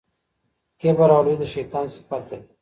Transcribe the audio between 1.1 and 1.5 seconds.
او لويي د